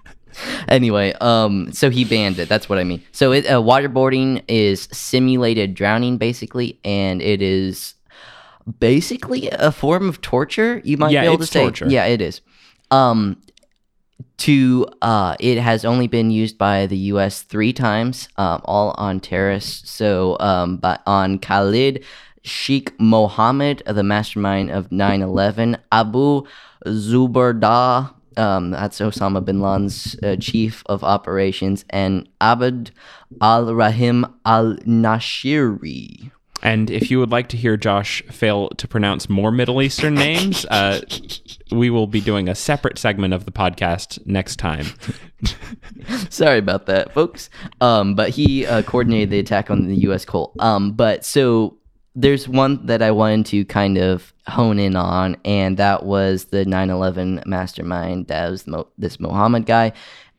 [0.69, 2.49] anyway, um, so he banned it.
[2.49, 3.03] That's what I mean.
[3.13, 7.95] So it, uh, waterboarding is simulated drowning, basically, and it is
[8.79, 10.81] basically a form of torture.
[10.85, 11.87] You might Yeah, be able to say, torture.
[11.89, 12.41] yeah, it is.
[12.91, 13.39] Um,
[14.39, 17.43] to uh, it has only been used by the U.S.
[17.43, 19.91] three times, um, all on terrorists.
[19.91, 22.05] So, um, but on Khalid
[22.43, 26.43] Sheikh Mohammed, the mastermind of 9/11, Abu
[26.87, 32.91] Zubardah, um, that's Osama bin Laden's uh, chief of operations, and Abd
[33.41, 36.31] Al Rahim Al Nashiri.
[36.63, 40.65] And if you would like to hear Josh fail to pronounce more Middle Eastern names,
[40.67, 41.01] uh,
[41.73, 44.87] we will be doing a separate segment of the podcast next time.
[46.31, 47.51] Sorry about that, folks.
[47.81, 50.25] Um, but he uh, coordinated the attack on the U.S.
[50.25, 50.55] Cole.
[50.61, 51.79] Um, but so
[52.15, 56.65] there's one that I wanted to kind of hone in on, and that was the
[56.65, 58.29] 9/11 mastermind.
[58.29, 58.67] That was
[58.99, 59.93] this Mohammed guy,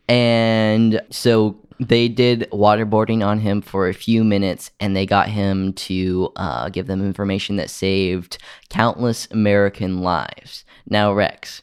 [0.07, 5.73] and so they did waterboarding on him for a few minutes, and they got him
[5.73, 8.37] to uh, give them information that saved
[8.69, 10.65] countless American lives.
[10.89, 11.61] Now, Rex,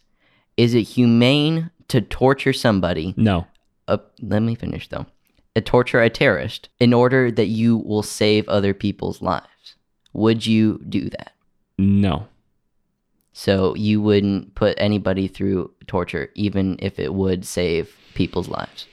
[0.57, 3.47] is it humane to torture somebody No.
[3.89, 5.07] uh, let me finish though.
[5.57, 9.75] A torture a terrorist in order that you will save other people's lives.
[10.13, 11.33] Would you do that?
[11.79, 12.29] No.
[13.33, 18.87] So you wouldn't put anybody through torture, even if it would save people's lives.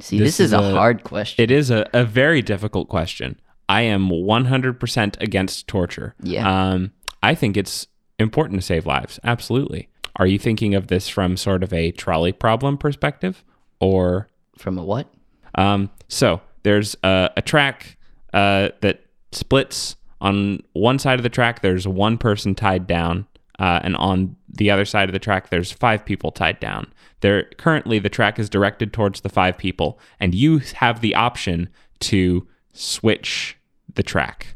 [0.00, 1.42] See, This this, is, is a, hard question.
[1.42, 3.40] It is a, a very difficult question.
[3.68, 6.14] I am 100% against torture.
[6.22, 6.70] Yeah.
[6.70, 7.86] Um, I think it's
[8.18, 9.18] important to save lives.
[9.24, 9.88] Absolutely.
[10.16, 13.44] Are you thinking of this from sort of a trolley problem perspective?
[13.80, 14.28] Or,
[14.58, 15.08] From a what?
[15.56, 17.96] um, so there's a, a track
[18.32, 19.96] uh, that splits.
[20.20, 23.26] On one side of the track, there's one person tied down.
[23.58, 26.92] Uh, and on the other side of the track, there's five people tied down.
[27.22, 31.68] There currently the track is directed towards the five people, and you have the option
[32.00, 33.56] to switch
[33.94, 34.54] the track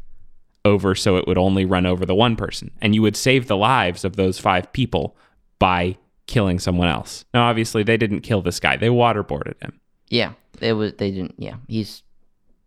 [0.65, 3.57] over so it would only run over the one person, and you would save the
[3.57, 5.15] lives of those five people
[5.59, 7.23] by killing someone else.
[7.33, 9.79] Now, obviously, they didn't kill this guy; they waterboarded him.
[10.09, 10.93] Yeah, it was.
[10.93, 11.35] They didn't.
[11.37, 12.03] Yeah, he's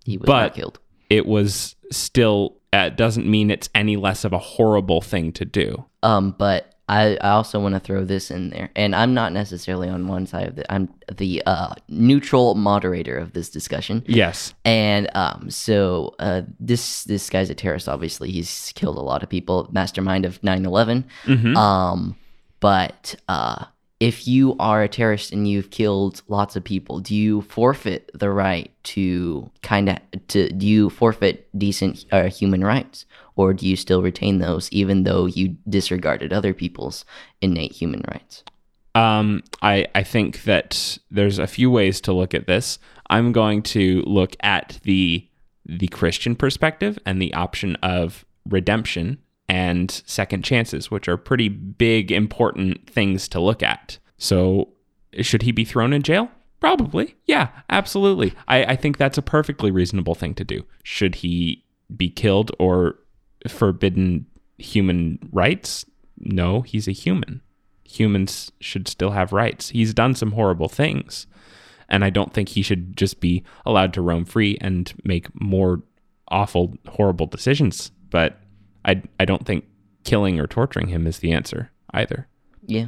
[0.04, 0.78] he was But- not killed.
[1.10, 5.84] It was still uh, doesn't mean it's any less of a horrible thing to do.
[6.04, 9.88] Um, but I, I also want to throw this in there, and I'm not necessarily
[9.88, 10.66] on one side of it.
[10.68, 14.02] I'm the uh, neutral moderator of this discussion.
[14.08, 17.88] Yes, And um, so uh, this this guy's a terrorist.
[17.88, 19.68] Obviously, he's killed a lot of people.
[19.70, 21.04] Mastermind of 9/11.
[21.26, 21.56] Mhm.
[21.56, 22.16] Um,
[22.58, 23.66] but uh,
[24.00, 28.30] if you are a terrorist and you've killed lots of people, do you forfeit the
[28.30, 33.04] right to kind of to do you forfeit decent uh, human rights,
[33.36, 37.04] or do you still retain those even though you disregarded other people's
[37.42, 38.42] innate human rights?
[38.94, 42.78] Um, I, I think that there's a few ways to look at this.
[43.08, 45.26] I'm going to look at the
[45.66, 49.18] the Christian perspective and the option of redemption
[49.50, 53.98] and second chances, which are pretty big, important things to look at.
[54.16, 54.68] So,
[55.20, 56.30] should he be thrown in jail?
[56.60, 57.16] Probably.
[57.26, 58.34] Yeah, absolutely.
[58.46, 60.64] I, I think that's a perfectly reasonable thing to do.
[60.82, 61.64] Should he
[61.96, 62.98] be killed or
[63.48, 64.26] forbidden
[64.58, 65.84] human rights?
[66.18, 67.40] No, he's a human
[67.90, 69.70] humans should still have rights.
[69.70, 71.26] He's done some horrible things.
[71.88, 75.82] And I don't think he should just be allowed to roam free and make more
[76.28, 77.90] awful, horrible decisions.
[78.10, 78.39] But
[78.84, 79.64] I, I don't think
[80.04, 82.26] killing or torturing him is the answer either.
[82.66, 82.86] Yeah,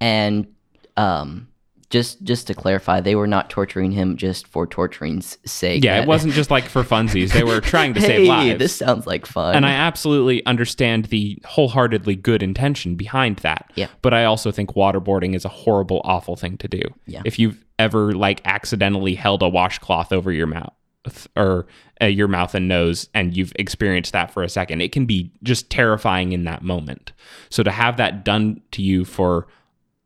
[0.00, 0.46] and
[0.96, 1.48] um,
[1.90, 5.84] just just to clarify, they were not torturing him just for torturing's sake.
[5.84, 7.32] Yeah, it wasn't just like for funsies.
[7.32, 8.58] They were trying to save hey, lives.
[8.58, 9.54] this sounds like fun.
[9.54, 13.70] and I absolutely understand the wholeheartedly good intention behind that.
[13.76, 13.86] Yeah.
[14.02, 16.80] But I also think waterboarding is a horrible, awful thing to do.
[17.06, 17.22] Yeah.
[17.24, 20.74] If you've ever like accidentally held a washcloth over your mouth,
[21.36, 21.66] or
[22.02, 25.30] uh, your mouth and nose and you've experienced that for a second it can be
[25.42, 27.12] just terrifying in that moment
[27.50, 29.46] so to have that done to you for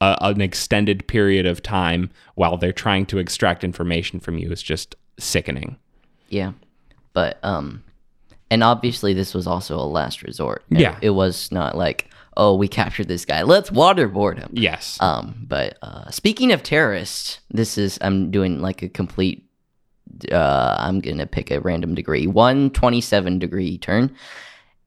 [0.00, 4.62] a, an extended period of time while they're trying to extract information from you is
[4.62, 5.76] just sickening
[6.28, 6.52] Yeah.
[7.12, 7.82] But um
[8.50, 10.64] and obviously this was also a last resort.
[10.70, 10.98] It- Yeah.
[11.02, 13.42] It, was not like, oh, we captured this guy.
[13.42, 14.50] Let's waterboard him.
[14.52, 19.44] yes Um, but uh speaking of terrorists, this is I'm doing like a complete
[20.32, 22.26] uh I'm gonna pick a random degree.
[22.26, 24.14] 127 degree turn.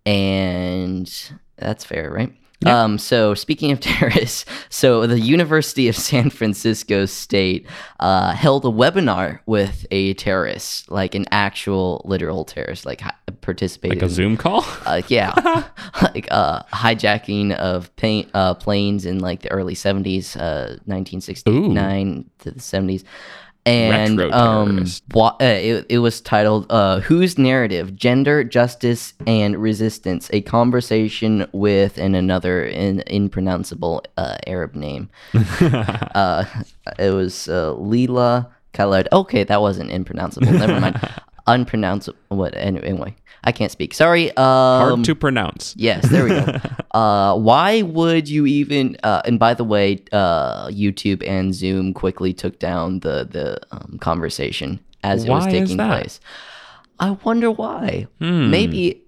[0.06, 1.12] And
[1.58, 2.34] that's fair, right?
[2.66, 7.68] Um, so speaking of terrorists, so the University of San Francisco State
[8.00, 13.98] uh, held a webinar with a terrorist, like an actual literal terrorist, like hi- participated.
[13.98, 15.34] like a in- zoom call uh, yeah,
[16.02, 17.92] like uh, hijacking of
[18.34, 23.04] uh, planes in like the early seventies, uh, nineteen sixty nine to the seventies,
[23.66, 30.30] and um, wa- uh, it, it was titled uh, "Whose Narrative: Gender, Justice, and Resistance:
[30.34, 36.46] A Conversation with and Another in Impronounceable uh, Arab Name." uh,
[37.00, 39.08] it was uh, Leila Khaled.
[39.12, 40.52] Okay, that wasn't impronounceable.
[40.52, 41.00] Never mind.
[41.48, 42.18] Unpronounceable.
[42.30, 42.56] What?
[42.56, 43.94] Anyway, I can't speak.
[43.94, 44.30] Sorry.
[44.38, 46.58] Um, hard to pronounce Yes, there we go.
[46.98, 48.98] uh, why would you even?
[49.04, 53.98] Uh, and by the way, uh, YouTube and Zoom quickly took down the the um,
[54.00, 56.20] conversation as it was Why taking place.
[57.00, 58.08] I wonder why.
[58.20, 58.50] Hmm.
[58.50, 59.02] Maybe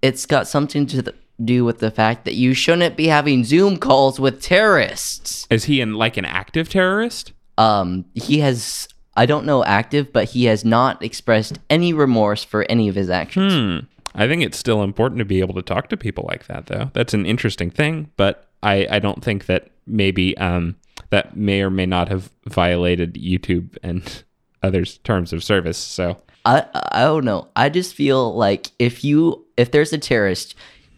[0.00, 3.76] it's got something to th- do with the fact that you shouldn't be having Zoom
[3.76, 5.46] calls with terrorists.
[5.50, 8.88] is he in like an active terrorist Um, he has.
[9.16, 13.10] I don't know active, but he has not expressed any remorse for any of his
[13.10, 13.54] actions.
[13.54, 13.86] Hmm.
[14.14, 16.90] I think it's still important to be able to talk to people like that, though.
[16.94, 20.76] That's an interesting thing, but I, I don't think that maybe um,
[21.10, 24.24] that may or may not have violated YouTube and
[24.62, 25.78] others' terms of service.
[25.78, 27.48] So I I don't know.
[27.54, 30.54] I just feel like if you if there's a terrorist,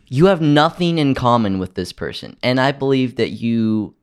[0.08, 3.94] you have nothing in common with this person, and I believe that you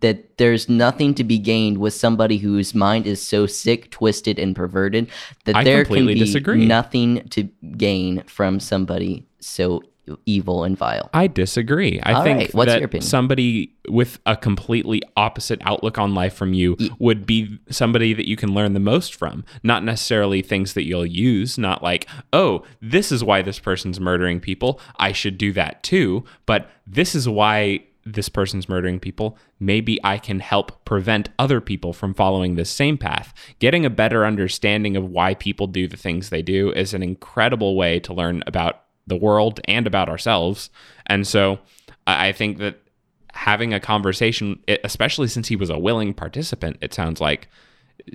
[0.00, 4.54] that there's nothing to be gained with somebody whose mind is so sick, twisted, and
[4.54, 5.10] perverted
[5.44, 6.66] that I there can be disagree.
[6.66, 7.44] nothing to
[7.76, 9.82] gain from somebody so
[10.24, 11.10] evil and vile.
[11.12, 12.00] I disagree.
[12.02, 13.06] I All think right, what's that your opinion?
[13.06, 18.36] somebody with a completely opposite outlook on life from you would be somebody that you
[18.36, 19.44] can learn the most from.
[19.62, 24.40] Not necessarily things that you'll use, not like, oh, this is why this person's murdering
[24.40, 24.80] people.
[24.96, 26.24] I should do that too.
[26.46, 27.80] But this is why
[28.14, 29.36] this person's murdering people.
[29.60, 33.34] Maybe I can help prevent other people from following this same path.
[33.58, 37.76] Getting a better understanding of why people do the things they do is an incredible
[37.76, 40.70] way to learn about the world and about ourselves.
[41.06, 41.58] And so
[42.06, 42.80] I think that
[43.32, 47.48] having a conversation, especially since he was a willing participant, it sounds like,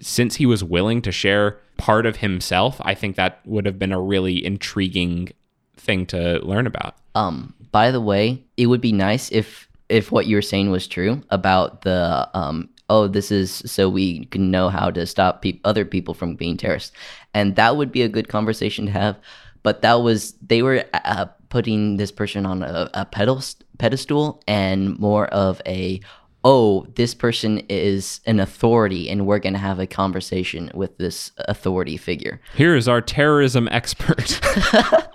[0.01, 3.91] since he was willing to share part of himself, I think that would have been
[3.91, 5.31] a really intriguing
[5.75, 6.95] thing to learn about.
[7.15, 10.87] Um, by the way, it would be nice if if what you were saying was
[10.87, 15.61] true about the um oh this is so we can know how to stop peop
[15.63, 16.91] other people from being terrorists,
[17.35, 19.17] and that would be a good conversation to have.
[19.61, 24.97] But that was they were uh, putting this person on a, a pedest- pedestal and
[24.97, 26.01] more of a
[26.43, 31.31] oh this person is an authority and we're going to have a conversation with this
[31.37, 34.41] authority figure Here is our terrorism expert.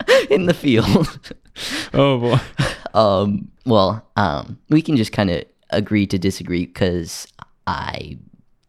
[0.31, 1.35] in the field
[1.95, 2.39] oh boy.
[2.95, 7.29] Um, well, um, we can just kind of agree to disagree because
[7.67, 8.19] I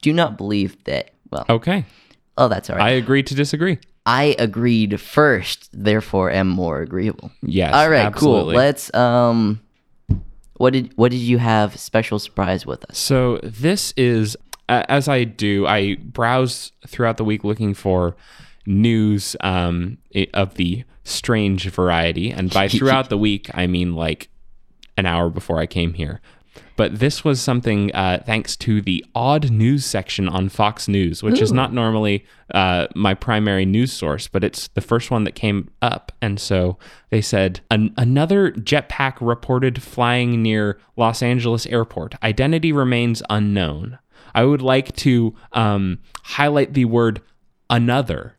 [0.02, 1.12] do not believe that.
[1.32, 1.86] Well, Okay.
[2.38, 2.86] oh, that's all right.
[2.86, 3.80] I agree to disagree.
[4.06, 7.32] I, agreed first, therefore am more agreeable.
[7.42, 7.74] Yes.
[7.74, 8.54] all right, absolutely.
[8.54, 8.62] cool.
[8.62, 8.94] Let's.
[8.94, 9.62] Um,
[10.56, 12.98] what did what did you have special surprise with us?
[12.98, 14.36] So this is
[14.68, 18.16] as I do, I browse throughout the week looking for
[18.66, 19.98] news um,
[20.34, 24.30] of the strange variety, and by throughout the week, I mean like
[24.98, 26.22] an hour before I came here.
[26.76, 31.42] But this was something uh, thanks to the odd news section on Fox News, which
[31.42, 35.70] is not normally uh, my primary news source, but it's the first one that came
[35.82, 36.14] up.
[36.22, 36.78] And so
[37.10, 42.16] they said An- another jetpack reported flying near Los Angeles airport.
[42.24, 44.00] Identity remains unknown.
[44.34, 47.22] I would like to um, highlight the word
[47.70, 48.38] another.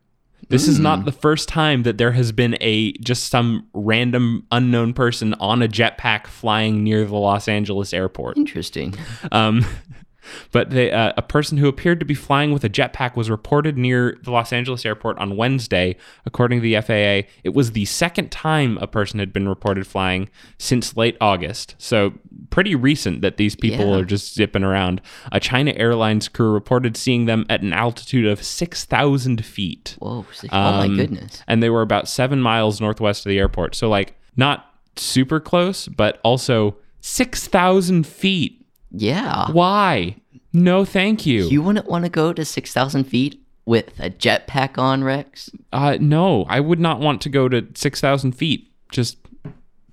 [0.49, 4.95] This is not the first time that there has been a just some random unknown
[4.95, 8.37] person on a jetpack flying near the Los Angeles airport.
[8.37, 8.95] Interesting.
[9.31, 9.65] Um,
[10.53, 13.77] but they, uh, a person who appeared to be flying with a jetpack was reported
[13.79, 17.29] near the Los Angeles airport on Wednesday, according to the FAA.
[17.45, 20.29] It was the second time a person had been reported flying
[20.59, 21.75] since late August.
[21.79, 22.15] So,
[22.51, 23.97] pretty recent that these people Yeah.
[24.01, 25.01] are just zipping around.
[25.33, 29.97] A China Airlines crew reported seeing them at an altitude of 6,000 feet.
[30.01, 30.27] Whoa!
[30.33, 31.43] si- oh my Um, goodness.
[31.47, 33.75] And they were about seven miles northwest of the airport.
[33.75, 38.67] So, like, not super close, but also 6,000 feet.
[38.91, 39.51] Yeah.
[39.53, 40.17] Why?
[40.53, 41.45] No, thank you.
[41.49, 45.49] You wouldn't want to go to six thousand feet with a jetpack on, Rex?
[45.73, 48.69] Uh, no, I would not want to go to 6,000 feet.
[48.91, 49.17] Just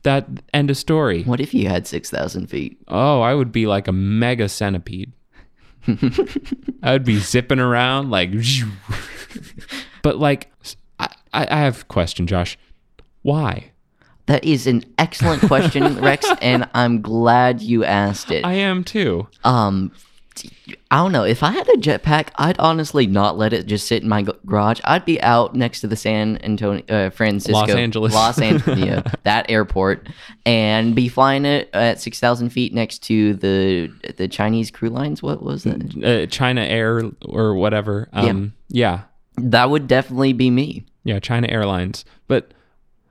[0.03, 1.23] that end of story.
[1.23, 2.77] What if you had six thousand feet?
[2.87, 5.11] Oh, I would be like a mega centipede.
[6.83, 8.31] I would be zipping around like.
[10.01, 10.51] but like,
[10.99, 12.57] I, I I have a question, Josh.
[13.21, 13.71] Why?
[14.27, 18.45] That is an excellent question, Rex, and I'm glad you asked it.
[18.45, 19.27] I am too.
[19.45, 19.93] Um,
[20.89, 21.23] I don't know.
[21.23, 24.79] If I had a jetpack, I'd honestly not let it just sit in my garage.
[24.83, 28.13] I'd be out next to the San Antonio, uh, Francisco, Los Angeles.
[28.13, 30.07] Los Angeles, that airport,
[30.45, 35.21] and be flying it at six thousand feet next to the the Chinese crew lines.
[35.21, 36.03] What was it?
[36.03, 38.07] Uh, China Air or whatever.
[38.13, 39.01] Um, yeah.
[39.37, 40.85] That would definitely be me.
[41.03, 42.05] yeah, China Airlines.
[42.27, 42.53] But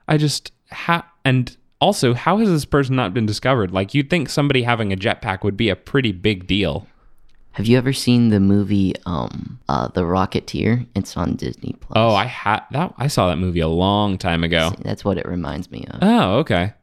[0.07, 3.71] I just how and also how has this person not been discovered?
[3.71, 6.87] Like you'd think somebody having a jetpack would be a pretty big deal.
[7.57, 10.85] Have you ever seen the movie um uh The Rocketeer?
[10.95, 11.93] It's on Disney Plus.
[11.95, 12.93] Oh, I had that.
[12.97, 14.71] I saw that movie a long time ago.
[14.81, 15.99] that's what it reminds me of.
[16.01, 16.73] Oh, okay.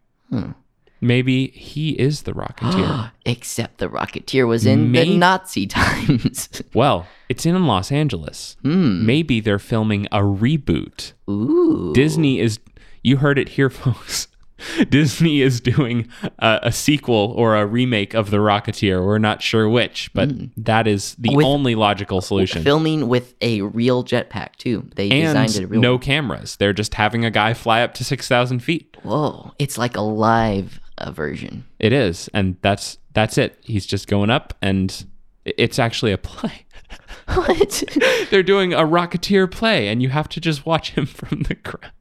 [1.00, 3.12] Maybe he is the Rocketeer.
[3.26, 6.48] Except the Rocketeer was in May- the Nazi times.
[6.72, 8.56] well, it's in Los Angeles.
[8.62, 9.04] Hmm.
[9.06, 11.12] Maybe they're filming a reboot.
[11.30, 11.92] Ooh.
[11.94, 12.58] Disney is.
[13.02, 14.28] You heard it here, folks.
[14.88, 19.04] Disney is doing a, a sequel or a remake of The Rocketeer.
[19.04, 21.34] We're not sure which, but that is the.
[21.34, 22.62] With- only logical solution.
[22.62, 24.88] filming with a real jetpack too.
[24.96, 25.80] They designed it and real.
[25.80, 26.56] no cameras.
[26.56, 28.96] They're just having a guy fly up to 6,000 feet.
[29.02, 31.64] Whoa, it's like a live uh, version.
[31.78, 32.28] It is.
[32.32, 33.58] And that's that's it.
[33.62, 35.04] He's just going up, and
[35.44, 36.66] it's actually a play.
[37.26, 37.82] What?
[38.30, 41.92] They're doing a Rocketeer play, and you have to just watch him from the ground.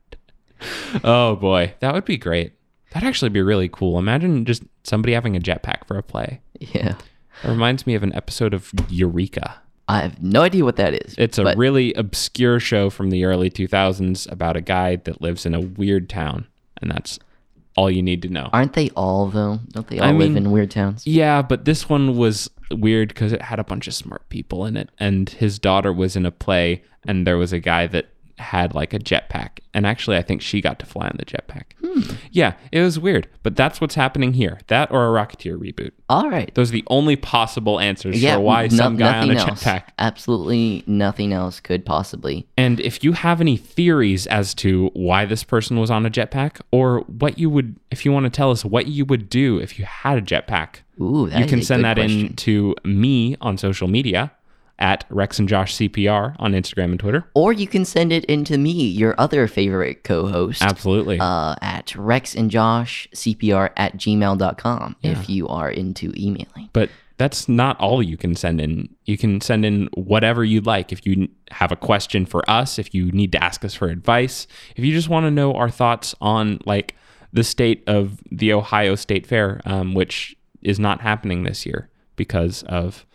[1.03, 2.53] Oh boy, that would be great.
[2.91, 3.97] That'd actually be really cool.
[3.97, 6.41] Imagine just somebody having a jetpack for a play.
[6.59, 6.95] yeah,
[7.43, 9.59] It reminds me of an episode of Eureka.
[9.87, 11.15] I have no idea what that is.
[11.17, 15.53] It's a really obscure show from the early 2000s about a guy that lives in
[15.53, 16.47] a weird town,
[16.81, 17.19] and that's
[17.75, 18.49] all you need to know.
[18.53, 19.59] aren't they all though?
[19.69, 21.05] Don't they all I live mean- in weird towns?
[21.07, 24.77] Yeah, but this one was weird because it had a bunch of smart people in
[24.77, 28.05] it, and his daughter was in a play, and there was a guy that
[28.39, 31.63] had like a jetpack, and actually, I think she got to fly on the jetpack.
[31.83, 32.15] Hmm.
[32.31, 34.59] Yeah, it was weird, but that's what's happening here.
[34.67, 35.91] That or a Rocketeer reboot.
[36.09, 36.53] All right.
[36.55, 39.63] Those are the only possible answers Yeah, for why no- some guy on a else.
[39.63, 39.83] jetpack.
[39.99, 42.47] Absolutely nothing else could possibly.
[42.57, 46.61] And if you have any theories as to why this person was on a jetpack,
[46.71, 49.77] or what you would, if you want to tell us what you would do if
[49.79, 54.31] you had a jetpack, Ooh, you can send that in to me on social media
[54.79, 57.25] at Rex and Josh CPR on Instagram and Twitter.
[57.33, 60.61] Or you can send it into me, your other favorite co-host.
[60.61, 61.19] Absolutely.
[61.19, 66.69] uh, at Rex and Josh CPR at gmail.com if you are into emailing.
[66.73, 68.89] but that's not all you can send in.
[69.05, 70.91] You can send in whatever you'd like.
[70.91, 74.47] If you have a question for us, if you need to ask us for advice,
[74.75, 76.95] if you just want to know our thoughts on like
[77.31, 82.63] the state of the Ohio State Fair, um, which is not happening this year because
[82.63, 83.05] of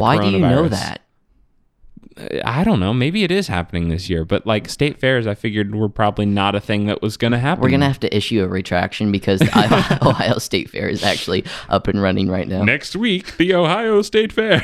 [0.00, 1.03] Why do you know that?
[2.44, 2.94] I don't know.
[2.94, 6.54] Maybe it is happening this year, but like state fairs, I figured were probably not
[6.54, 7.62] a thing that was going to happen.
[7.62, 11.02] We're going to have to issue a retraction because the Ohio- Ohio State Fair is
[11.02, 12.62] actually up and running right now.
[12.62, 14.62] next week the Ohio State Fair.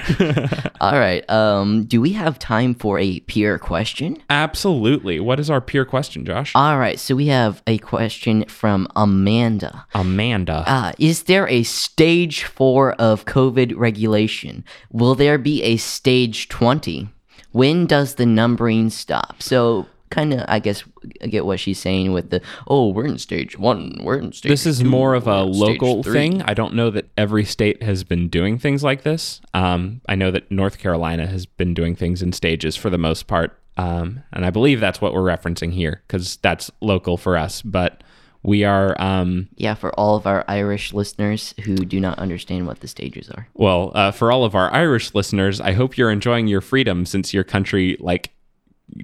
[0.81, 1.29] All right.
[1.29, 4.23] Um, do we have time for a peer question?
[4.31, 5.19] Absolutely.
[5.21, 6.53] What is our peer question, Josh?
[6.55, 6.99] All right.
[7.01, 9.87] So we have a question from Amanda.
[9.95, 10.63] Amanda.
[10.67, 14.65] Uh, is there a stage four of COVID regulation?
[14.93, 17.09] Will there be a stage 20?
[17.53, 19.43] When does the numbering stop?
[19.43, 20.85] So, kind of, I guess,
[21.23, 24.51] I get what she's saying with the, oh, we're in stage one, we're in stage
[24.51, 26.43] this is two, more of a local thing.
[26.43, 29.41] I don't know that every state has been doing things like this.
[29.55, 33.27] Um, I know that North Carolina has been doing things in stages for the most
[33.27, 33.57] part.
[33.77, 37.63] Um, and I believe that's what we're referencing here because that's local for us.
[37.63, 38.03] But
[38.43, 42.81] we are, um, Yeah, for all of our Irish listeners who do not understand what
[42.81, 43.49] the stages are.
[43.55, 47.35] well, uh, for all of our Irish listeners, I hope you're enjoying your freedom since
[47.35, 48.31] your country, like,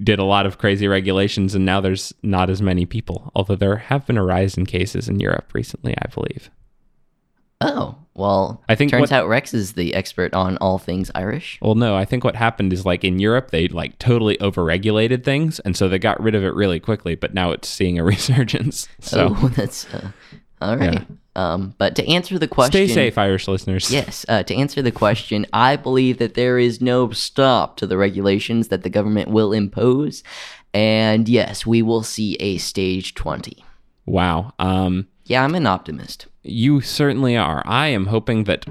[0.03, 3.31] did a lot of crazy regulations and now there's not as many people.
[3.33, 6.49] Although there have been a rise in cases in Europe recently, I believe.
[7.59, 11.57] Oh, well, I think turns what- out Rex is the expert on all things Irish.
[11.61, 15.59] Well, no, I think what happened is like in Europe, they like totally overregulated things,
[15.61, 17.15] and so they got rid of it really quickly.
[17.15, 18.87] But now it's seeing a resurgence.
[18.99, 20.11] So oh, that's uh,
[20.61, 21.05] all right.
[21.35, 23.91] Um, but to answer the question, Stay safe, Irish listeners.
[23.91, 27.95] Yes, uh, to answer the question, I believe that there is no stop to the
[27.97, 30.23] regulations that the government will impose.
[30.73, 33.63] And yes, we will see a stage 20.
[34.07, 34.53] Wow.
[34.57, 36.25] Um, Yeah, I'm an optimist.
[36.47, 37.61] You certainly are.
[37.65, 38.65] I am hoping that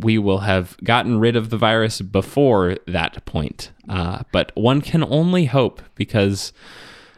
[0.00, 3.72] we will have gotten rid of the virus before that point.
[3.88, 6.52] Uh, but one can only hope because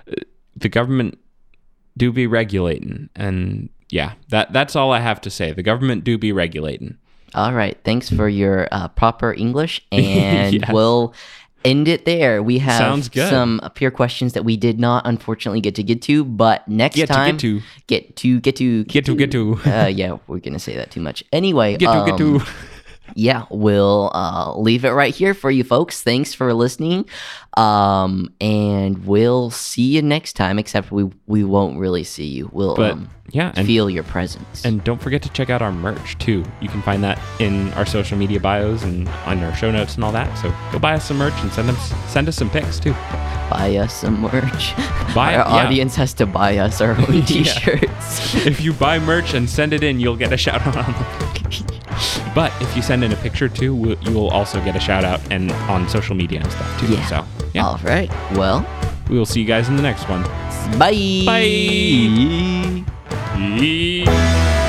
[0.09, 0.15] uh,
[0.57, 1.19] the government
[1.97, 3.09] do be regulating.
[3.17, 5.53] And yeah, that that's all I have to say.
[5.53, 6.97] The government do be regulating.
[7.35, 10.73] All right, thanks for your uh, proper English, and Yes.
[10.73, 11.15] we'll
[11.65, 12.43] end it there.
[12.43, 16.67] We have some peer questions that we did not unfortunately get to get to, but
[16.69, 17.61] next Get to, get time to.
[17.87, 19.61] get to get to Get to, get to.
[19.67, 21.25] uh, yeah, we're gonna say that too much.
[21.33, 22.47] Anyway, Get to, get um, to.
[23.15, 26.03] yeah, we'll uh, leave it right here for you folks.
[26.03, 27.07] Thanks for listening.
[27.57, 32.49] Um, and we'll see you next time, except we we won't really see you.
[32.53, 34.65] We'll But um, yeah, and feel your presence.
[34.65, 36.45] And don't forget to check out our merch too.
[36.61, 40.05] You can find that in our social media bios and on our show notes and
[40.05, 40.33] all that.
[40.39, 42.93] So go buy us some merch and send us send us some pics too.
[43.51, 44.77] buy us some merch.
[45.15, 45.67] Buy- our yeah.
[45.67, 48.47] audience has to buy us our own t-shirts.
[48.47, 51.80] If you buy merch and send it in, you'll get a shout out on the
[52.35, 55.21] But if you send in a picture too, you will also get a shout out
[55.31, 56.87] and on social media and stuff too.
[56.93, 57.07] Yeah.
[57.07, 57.25] So
[57.55, 58.11] yeah, All right.
[58.33, 58.67] Well,
[59.09, 60.23] we will see you guys in the next one.
[60.79, 61.25] bye.
[61.27, 62.85] Bye.
[63.35, 64.60] Bye.